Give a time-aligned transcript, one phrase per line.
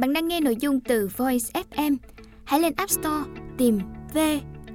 [0.00, 1.96] Bạn đang nghe nội dung từ Voice FM.
[2.44, 3.78] Hãy lên App Store tìm
[4.14, 4.18] V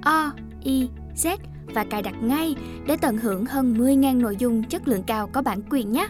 [0.02, 0.32] O
[0.64, 2.56] I Z và cài đặt ngay
[2.88, 6.08] để tận hưởng hơn 10.000 nội dung chất lượng cao có bản quyền nhé.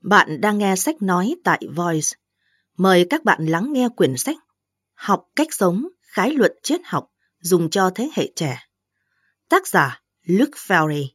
[0.00, 2.08] Bạn đang nghe sách nói tại Voice.
[2.76, 4.36] Mời các bạn lắng nghe quyển sách
[4.94, 7.10] Học cách sống, khái luận triết học
[7.40, 8.58] dùng cho thế hệ trẻ.
[9.48, 11.06] Tác giả Luke Ferry.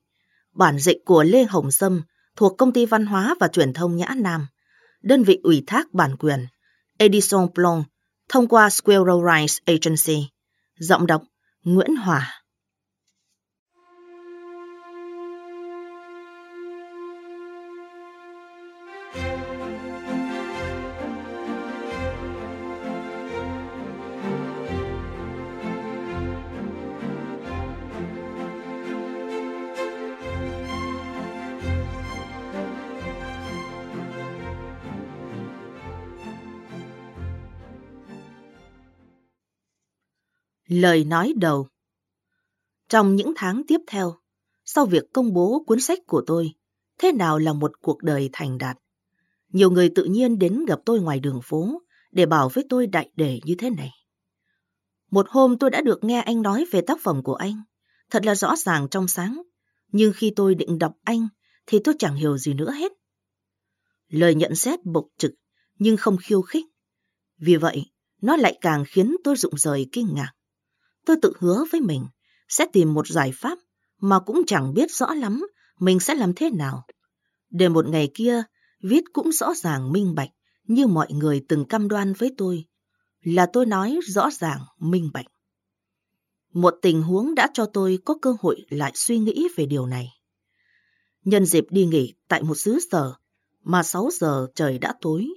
[0.52, 2.02] Bản dịch của Lê Hồng Sâm
[2.36, 4.48] thuộc Công ty Văn hóa và Truyền thông Nhã Nam.
[5.04, 6.48] Đơn vị ủy thác bản quyền,
[6.98, 7.84] Edison Plon
[8.30, 10.30] thông qua Squirrel Rice Agency.
[10.80, 11.24] Giọng đọc
[11.64, 12.41] Nguyễn Hòa.
[40.72, 41.68] Lời nói đầu
[42.90, 44.16] Trong những tháng tiếp theo,
[44.66, 46.52] sau việc công bố cuốn sách của tôi,
[46.98, 48.78] Thế nào là một cuộc đời thành đạt?
[49.50, 53.12] Nhiều người tự nhiên đến gặp tôi ngoài đường phố để bảo với tôi đại
[53.16, 53.92] đề như thế này.
[55.12, 57.62] Một hôm tôi đã được nghe anh nói về tác phẩm của anh,
[58.10, 59.42] thật là rõ ràng trong sáng,
[59.88, 61.28] nhưng khi tôi định đọc anh
[61.66, 62.92] thì tôi chẳng hiểu gì nữa hết.
[64.08, 65.32] Lời nhận xét bộc trực
[65.80, 66.66] nhưng không khiêu khích.
[67.38, 67.86] Vì vậy,
[68.22, 70.32] nó lại càng khiến tôi rụng rời kinh ngạc
[71.06, 72.06] tôi tự hứa với mình
[72.50, 73.58] sẽ tìm một giải pháp
[74.02, 75.46] mà cũng chẳng biết rõ lắm
[75.80, 76.86] mình sẽ làm thế nào.
[77.50, 78.44] Để một ngày kia,
[78.84, 80.30] viết cũng rõ ràng minh bạch
[80.68, 82.66] như mọi người từng cam đoan với tôi,
[83.22, 85.26] là tôi nói rõ ràng minh bạch.
[86.54, 90.10] Một tình huống đã cho tôi có cơ hội lại suy nghĩ về điều này.
[91.24, 93.14] Nhân dịp đi nghỉ tại một xứ sở
[93.64, 95.28] mà 6 giờ trời đã tối,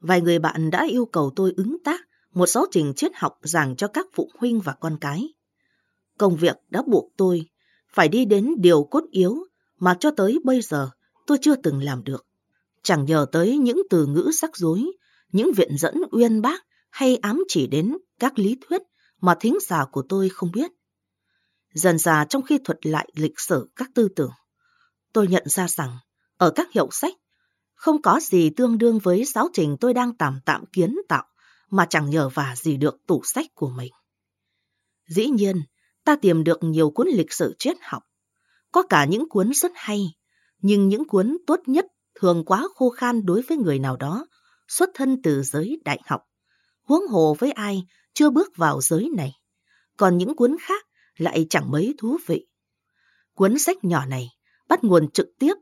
[0.00, 2.00] vài người bạn đã yêu cầu tôi ứng tác
[2.38, 5.34] một giáo trình triết học giảng cho các phụ huynh và con cái.
[6.18, 7.46] Công việc đã buộc tôi
[7.92, 9.36] phải đi đến điều cốt yếu
[9.78, 10.90] mà cho tới bây giờ
[11.26, 12.26] tôi chưa từng làm được.
[12.82, 14.92] Chẳng nhờ tới những từ ngữ sắc rối,
[15.32, 18.82] những viện dẫn uyên bác hay ám chỉ đến các lý thuyết
[19.20, 20.70] mà thính giả của tôi không biết.
[21.74, 24.32] Dần dà trong khi thuật lại lịch sử các tư tưởng,
[25.12, 25.98] tôi nhận ra rằng
[26.36, 27.14] ở các hiệu sách
[27.74, 31.24] không có gì tương đương với giáo trình tôi đang tạm tạm kiến tạo
[31.70, 33.92] mà chẳng nhờ vả gì được tủ sách của mình.
[35.06, 35.62] Dĩ nhiên,
[36.04, 38.02] ta tìm được nhiều cuốn lịch sử triết học.
[38.72, 40.16] Có cả những cuốn rất hay,
[40.58, 44.26] nhưng những cuốn tốt nhất thường quá khô khan đối với người nào đó,
[44.68, 46.22] xuất thân từ giới đại học.
[46.82, 49.32] Huống hồ với ai chưa bước vào giới này.
[49.96, 50.86] Còn những cuốn khác
[51.16, 52.46] lại chẳng mấy thú vị.
[53.34, 54.28] Cuốn sách nhỏ này
[54.68, 55.54] bắt nguồn trực tiếp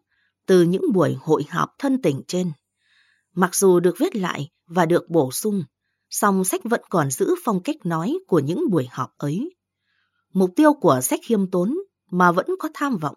[0.46, 2.52] từ những buổi hội họp thân tình trên.
[3.34, 5.64] Mặc dù được viết lại và được bổ sung
[6.10, 9.54] song sách vẫn còn giữ phong cách nói của những buổi họp ấy.
[10.32, 11.74] Mục tiêu của sách khiêm tốn
[12.10, 13.16] mà vẫn có tham vọng.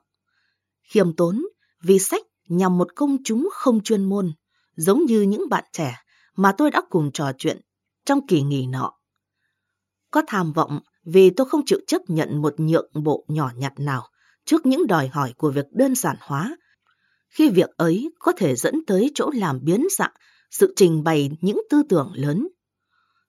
[0.81, 1.45] Khiêm tốn
[1.83, 4.33] vì sách nhằm một công chúng không chuyên môn,
[4.75, 5.95] giống như những bạn trẻ
[6.35, 7.61] mà tôi đã cùng trò chuyện
[8.05, 8.91] trong kỳ nghỉ nọ.
[10.11, 14.07] Có tham vọng vì tôi không chịu chấp nhận một nhượng bộ nhỏ nhặt nào
[14.45, 16.57] trước những đòi hỏi của việc đơn giản hóa,
[17.29, 20.13] khi việc ấy có thể dẫn tới chỗ làm biến dạng
[20.51, 22.47] sự trình bày những tư tưởng lớn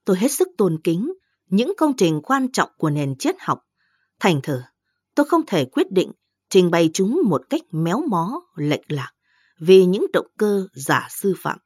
[0.05, 1.13] tôi hết sức tôn kính
[1.47, 3.61] những công trình quan trọng của nền triết học.
[4.21, 4.61] Thành thử,
[5.15, 6.13] tôi không thể quyết định
[6.49, 9.13] trình bày chúng một cách méo mó, lệch lạc
[9.59, 11.59] vì những động cơ giả sư phạm.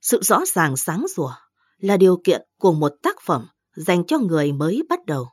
[0.00, 1.32] Sự rõ ràng sáng rủa
[1.76, 5.28] là điều kiện của một tác phẩm dành cho người mới bắt đầu.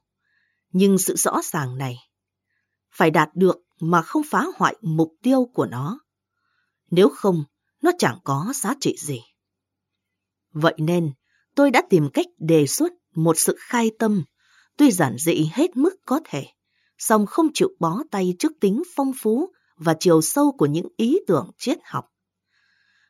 [0.71, 1.97] Nhưng sự rõ ràng này
[2.91, 5.99] phải đạt được mà không phá hoại mục tiêu của nó.
[6.91, 7.43] Nếu không,
[7.81, 9.21] nó chẳng có giá trị gì.
[10.53, 11.11] Vậy nên,
[11.55, 14.23] tôi đã tìm cách đề xuất một sự khai tâm,
[14.77, 16.45] tuy giản dị hết mức có thể,
[16.97, 21.19] song không chịu bó tay trước tính phong phú và chiều sâu của những ý
[21.27, 22.05] tưởng triết học.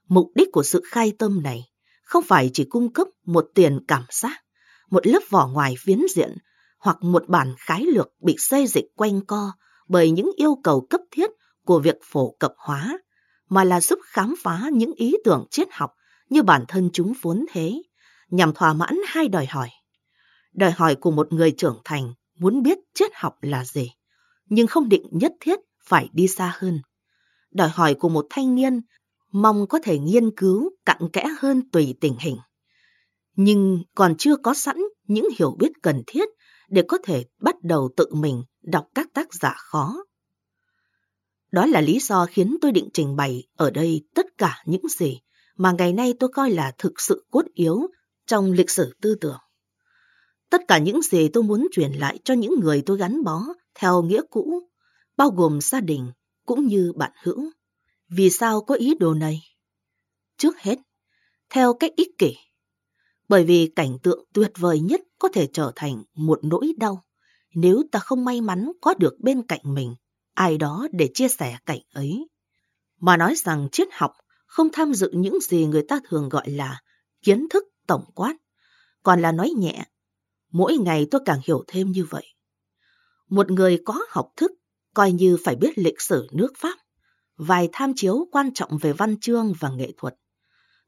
[0.07, 1.63] Mục đích của sự khai tâm này
[2.03, 4.43] không phải chỉ cung cấp một tiền cảm giác,
[4.89, 6.37] một lớp vỏ ngoài phiến diện
[6.79, 9.51] hoặc một bản khái lược bị xây dịch quanh co
[9.87, 11.29] bởi những yêu cầu cấp thiết
[11.65, 12.99] của việc phổ cập hóa,
[13.49, 15.91] mà là giúp khám phá những ý tưởng triết học
[16.29, 17.81] như bản thân chúng vốn thế,
[18.31, 19.69] nhằm thỏa mãn hai đòi hỏi.
[20.53, 23.91] Đòi hỏi của một người trưởng thành muốn biết triết học là gì,
[24.45, 26.81] nhưng không định nhất thiết phải đi xa hơn.
[27.51, 28.81] Đòi hỏi của một thanh niên
[29.31, 32.37] mong có thể nghiên cứu cặn kẽ hơn tùy tình hình.
[33.35, 34.77] Nhưng còn chưa có sẵn
[35.07, 36.29] những hiểu biết cần thiết
[36.69, 39.95] để có thể bắt đầu tự mình đọc các tác giả khó.
[41.51, 45.19] Đó là lý do khiến tôi định trình bày ở đây tất cả những gì
[45.57, 47.87] mà ngày nay tôi coi là thực sự cốt yếu
[48.31, 49.37] trong lịch sử tư tưởng.
[50.49, 53.43] Tất cả những gì tôi muốn truyền lại cho những người tôi gắn bó
[53.75, 54.69] theo nghĩa cũ,
[55.17, 56.11] bao gồm gia đình
[56.45, 57.51] cũng như bạn hữu.
[58.09, 59.41] Vì sao có ý đồ này?
[60.37, 60.79] Trước hết,
[61.49, 62.35] theo cách ích kỷ.
[63.29, 67.03] Bởi vì cảnh tượng tuyệt vời nhất có thể trở thành một nỗi đau
[67.53, 69.95] nếu ta không may mắn có được bên cạnh mình
[70.33, 72.27] ai đó để chia sẻ cảnh ấy.
[72.99, 74.11] Mà nói rằng triết học
[74.45, 76.81] không tham dự những gì người ta thường gọi là
[77.21, 78.35] kiến thức tổng quát,
[79.03, 79.85] còn là nói nhẹ.
[80.51, 82.25] Mỗi ngày tôi càng hiểu thêm như vậy.
[83.29, 84.51] Một người có học thức
[84.93, 86.77] coi như phải biết lịch sử nước Pháp,
[87.37, 90.15] vài tham chiếu quan trọng về văn chương và nghệ thuật,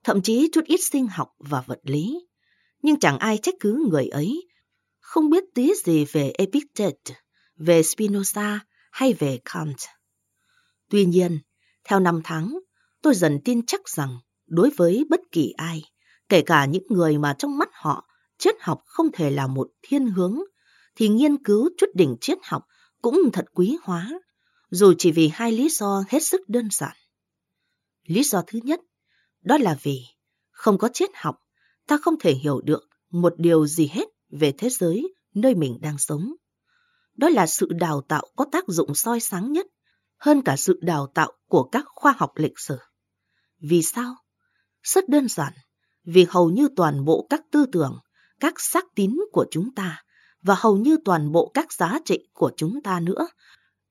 [0.03, 2.27] thậm chí chút ít sinh học và vật lý.
[2.81, 4.47] Nhưng chẳng ai trách cứ người ấy,
[4.99, 6.95] không biết tí gì về Epictet,
[7.55, 8.59] về Spinoza
[8.91, 9.77] hay về Kant.
[10.89, 11.39] Tuy nhiên,
[11.83, 12.59] theo năm tháng,
[13.01, 14.17] tôi dần tin chắc rằng
[14.47, 15.83] đối với bất kỳ ai,
[16.29, 20.07] kể cả những người mà trong mắt họ triết học không thể là một thiên
[20.07, 20.39] hướng,
[20.95, 22.63] thì nghiên cứu chút đỉnh triết học
[23.01, 24.09] cũng thật quý hóa,
[24.69, 26.95] dù chỉ vì hai lý do hết sức đơn giản.
[28.03, 28.81] Lý do thứ nhất,
[29.41, 29.99] đó là vì
[30.51, 31.39] không có triết học,
[31.87, 35.97] ta không thể hiểu được một điều gì hết về thế giới nơi mình đang
[35.97, 36.33] sống.
[37.15, 39.65] Đó là sự đào tạo có tác dụng soi sáng nhất
[40.17, 42.77] hơn cả sự đào tạo của các khoa học lịch sử.
[43.59, 44.15] Vì sao?
[44.83, 45.53] Rất đơn giản,
[46.05, 47.99] vì hầu như toàn bộ các tư tưởng,
[48.39, 50.03] các xác tín của chúng ta
[50.41, 53.27] và hầu như toàn bộ các giá trị của chúng ta nữa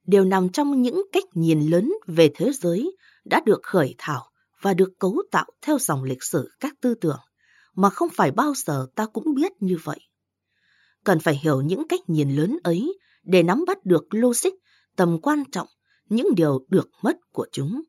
[0.06, 4.30] đều nằm trong những cách nhìn lớn về thế giới đã được khởi thảo
[4.60, 7.20] và được cấu tạo theo dòng lịch sử các tư tưởng
[7.74, 9.98] mà không phải bao giờ ta cũng biết như vậy.
[11.04, 14.50] Cần phải hiểu những cách nhìn lớn ấy để nắm bắt được logic,
[14.96, 15.68] tầm quan trọng,
[16.08, 17.82] những điều được mất của chúng.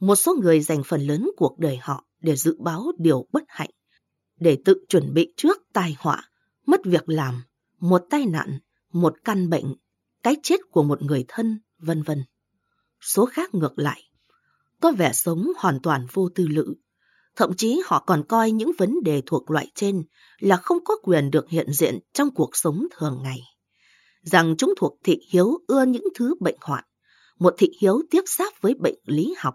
[0.00, 3.70] Một số người dành phần lớn cuộc đời họ để dự báo điều bất hạnh,
[4.40, 6.30] để tự chuẩn bị trước tai họa,
[6.66, 7.42] mất việc làm,
[7.80, 8.58] một tai nạn,
[8.92, 9.74] một căn bệnh,
[10.22, 12.24] cái chết của một người thân, vân vân.
[13.00, 14.02] Số khác ngược lại,
[14.80, 16.74] có vẻ sống hoàn toàn vô tư lự.
[17.36, 20.02] Thậm chí họ còn coi những vấn đề thuộc loại trên
[20.38, 23.40] là không có quyền được hiện diện trong cuộc sống thường ngày
[24.22, 26.84] rằng chúng thuộc thị hiếu ưa những thứ bệnh hoạn,
[27.38, 29.54] một thị hiếu tiếp giáp với bệnh lý học.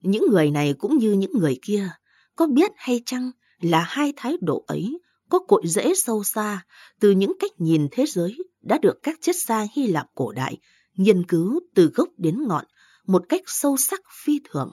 [0.00, 1.90] Những người này cũng như những người kia,
[2.36, 3.30] có biết hay chăng
[3.60, 4.98] là hai thái độ ấy
[5.28, 6.64] có cội rễ sâu xa
[7.00, 10.58] từ những cách nhìn thế giới đã được các triết gia Hy Lạp cổ đại
[10.94, 12.64] nghiên cứu từ gốc đến ngọn
[13.06, 14.72] một cách sâu sắc phi thường.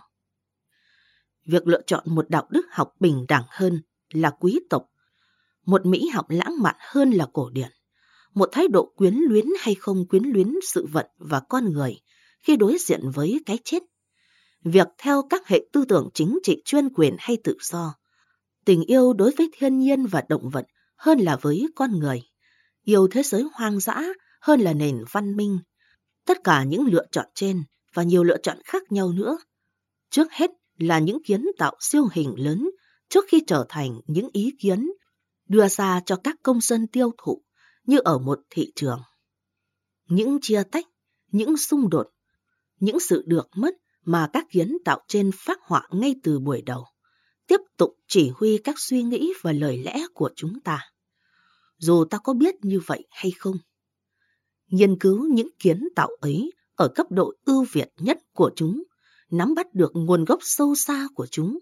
[1.46, 3.82] Việc lựa chọn một đạo đức học bình đẳng hơn
[4.14, 4.90] là quý tộc,
[5.66, 7.70] một mỹ học lãng mạn hơn là cổ điển
[8.36, 12.00] một thái độ quyến luyến hay không quyến luyến sự vận và con người
[12.42, 13.84] khi đối diện với cái chết.
[14.66, 17.96] Việc theo các hệ tư tưởng chính trị chuyên quyền hay tự do,
[18.66, 20.66] tình yêu đối với thiên nhiên và động vật
[20.96, 22.24] hơn là với con người,
[22.84, 24.04] yêu thế giới hoang dã
[24.42, 25.60] hơn là nền văn minh.
[26.26, 27.64] Tất cả những lựa chọn trên
[27.94, 29.38] và nhiều lựa chọn khác nhau nữa.
[30.10, 32.70] Trước hết là những kiến tạo siêu hình lớn
[33.10, 34.92] trước khi trở thành những ý kiến
[35.48, 37.42] đưa ra cho các công dân tiêu thụ
[37.84, 39.02] như ở một thị trường.
[40.08, 40.86] Những chia tách,
[41.32, 42.08] những xung đột,
[42.80, 46.86] những sự được mất mà các kiến tạo trên phát họa ngay từ buổi đầu,
[47.48, 50.80] tiếp tục chỉ huy các suy nghĩ và lời lẽ của chúng ta.
[51.78, 53.56] Dù ta có biết như vậy hay không.
[54.68, 58.84] Nghiên cứu những kiến tạo ấy ở cấp độ ưu việt nhất của chúng,
[59.32, 61.60] nắm bắt được nguồn gốc sâu xa của chúng,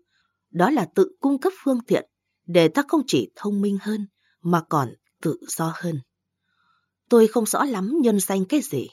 [0.51, 2.09] đó là tự cung cấp phương tiện
[2.45, 4.07] để ta không chỉ thông minh hơn
[4.41, 5.99] mà còn tự do hơn.
[7.09, 8.87] Tôi không rõ lắm nhân danh cái gì,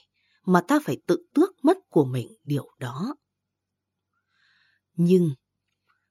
[0.46, 3.14] mà ta phải tự tước mất của mình điều đó.
[5.02, 5.30] Nhưng,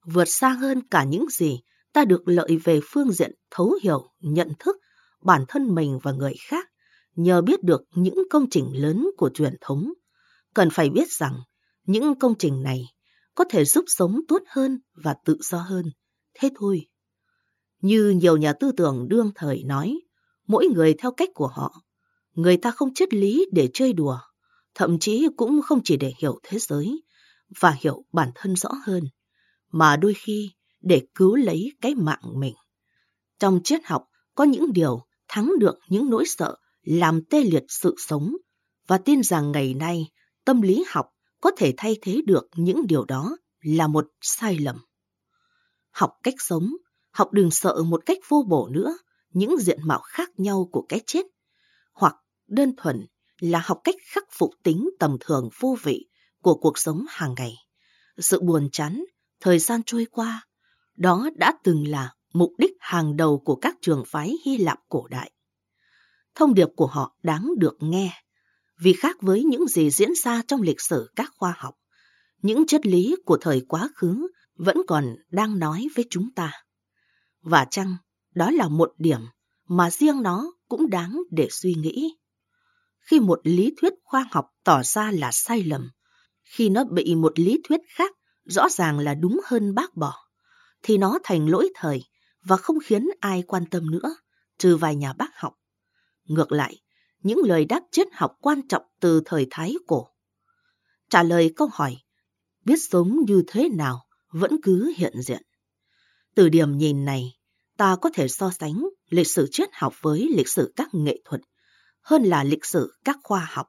[0.05, 1.60] vượt xa hơn cả những gì
[1.93, 4.77] ta được lợi về phương diện thấu hiểu, nhận thức
[5.24, 6.69] bản thân mình và người khác
[7.15, 9.93] nhờ biết được những công trình lớn của truyền thống.
[10.53, 11.39] Cần phải biết rằng
[11.86, 12.84] những công trình này
[13.36, 15.86] có thể giúp sống tốt hơn và tự do hơn.
[16.34, 16.88] Thế thôi.
[17.81, 20.00] Như nhiều nhà tư tưởng đương thời nói,
[20.48, 21.81] mỗi người theo cách của họ,
[22.34, 24.19] người ta không triết lý để chơi đùa,
[24.75, 27.01] thậm chí cũng không chỉ để hiểu thế giới
[27.60, 29.03] và hiểu bản thân rõ hơn,
[29.72, 30.51] mà đôi khi
[30.82, 32.53] để cứu lấy cái mạng mình.
[33.39, 37.96] Trong triết học có những điều thắng được những nỗi sợ làm tê liệt sự
[38.08, 38.36] sống
[38.88, 40.12] và tin rằng ngày nay
[40.46, 41.06] tâm lý học
[41.41, 44.77] có thể thay thế được những điều đó là một sai lầm.
[45.89, 46.70] Học cách sống,
[47.12, 48.98] học đừng sợ một cách vô bổ nữa
[49.29, 51.25] những diện mạo khác nhau của cái chết,
[51.94, 52.15] hoặc
[52.48, 53.06] đơn thuần
[53.39, 56.09] là học cách khắc phục tính tầm thường vô vị
[56.50, 57.56] của cuộc sống hàng ngày.
[58.18, 59.03] Sự buồn chán,
[59.41, 60.48] thời gian trôi qua,
[60.96, 65.08] đó đã từng là mục đích hàng đầu của các trường phái Hy Lạp cổ
[65.08, 65.32] đại.
[66.36, 68.24] Thông điệp của họ đáng được nghe,
[68.79, 71.75] vì khác với những gì diễn ra trong lịch sử các khoa học,
[72.41, 76.51] những chất lý của thời quá khứ vẫn còn đang nói với chúng ta.
[77.41, 77.96] Và chăng
[78.36, 79.22] đó là một điểm
[79.68, 82.18] mà riêng nó cũng đáng để suy nghĩ.
[83.00, 85.89] Khi một lý thuyết khoa học tỏ ra là sai lầm,
[86.50, 88.12] khi nó bị một lý thuyết khác
[88.46, 90.15] rõ ràng là đúng hơn bác bỏ,
[90.84, 92.03] thì nó thành lỗi thời
[92.44, 94.15] và không khiến ai quan tâm nữa,
[94.58, 95.53] trừ vài nhà bác học.
[96.25, 96.82] Ngược lại,
[97.20, 100.08] những lời đáp triết học quan trọng từ thời Thái cổ.
[101.10, 101.98] Trả lời câu hỏi,
[102.65, 105.44] biết sống như thế nào vẫn cứ hiện diện.
[106.36, 107.38] Từ điểm nhìn này,
[107.77, 111.41] ta có thể so sánh lịch sử triết học với lịch sử các nghệ thuật,
[112.01, 113.68] hơn là lịch sử các khoa học.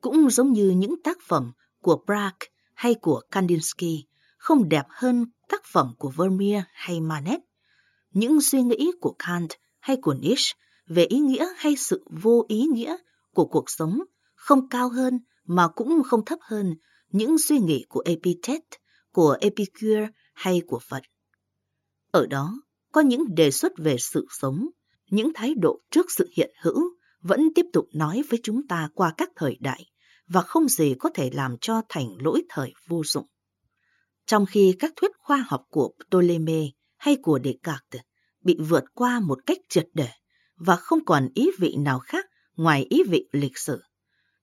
[0.00, 1.52] Cũng giống như những tác phẩm
[1.88, 4.06] của Braque hay của Kandinsky
[4.38, 7.40] không đẹp hơn tác phẩm của Vermeer hay Manet.
[8.10, 10.54] Những suy nghĩ của Kant hay của Nietzsche
[10.86, 12.96] về ý nghĩa hay sự vô ý nghĩa
[13.34, 13.98] của cuộc sống
[14.34, 16.74] không cao hơn mà cũng không thấp hơn
[17.10, 18.62] những suy nghĩ của Epictet,
[19.12, 21.02] của Epicure hay của Phật.
[22.10, 24.68] Ở đó có những đề xuất về sự sống,
[25.10, 26.82] những thái độ trước sự hiện hữu
[27.20, 29.84] vẫn tiếp tục nói với chúng ta qua các thời đại
[30.28, 33.26] và không gì có thể làm cho thành lỗi thời vô dụng.
[34.26, 38.02] Trong khi các thuyết khoa học của Ptolemy hay của Descartes
[38.40, 40.08] bị vượt qua một cách triệt để
[40.56, 43.82] và không còn ý vị nào khác ngoài ý vị lịch sử,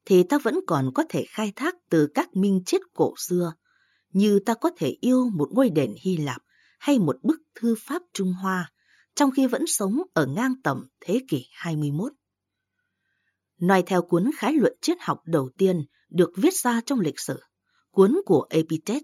[0.06, 3.54] thì ta vẫn còn có thể khai thác từ các minh triết cổ xưa,
[4.14, 6.42] như ta có thể yêu một ngôi đền Hy Lạp
[6.80, 8.72] hay một bức thư pháp Trung Hoa,
[9.16, 12.12] trong khi vẫn sống ở ngang tầm thế kỷ 21.
[13.60, 17.44] Nói theo cuốn khái luận triết học đầu tiên được viết ra trong lịch sử,
[17.92, 19.04] cuốn của Epictet.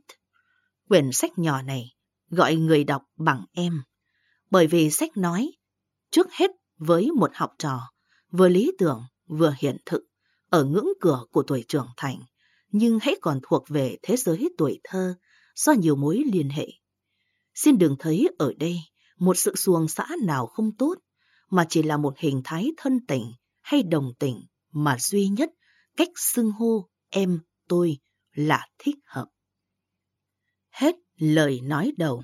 [0.87, 1.95] Quyển sách nhỏ này
[2.29, 3.81] gọi người đọc bằng em,
[4.51, 5.51] bởi vì sách nói,
[6.11, 7.79] trước hết với một học trò,
[8.31, 10.03] vừa lý tưởng vừa hiện thực,
[10.49, 12.19] ở ngưỡng cửa của tuổi trưởng thành,
[12.71, 15.15] nhưng hãy còn thuộc về thế giới tuổi thơ
[15.55, 16.67] do nhiều mối liên hệ.
[17.53, 18.79] Xin đừng thấy ở đây
[19.17, 20.95] một sự xuồng xã nào không tốt,
[21.49, 23.31] mà chỉ là một hình thái thân tình
[23.71, 25.49] hay đồng tình mà duy nhất
[25.97, 27.97] cách xưng hô em tôi
[28.33, 29.27] là thích hợp.
[30.69, 32.23] Hết lời nói đầu.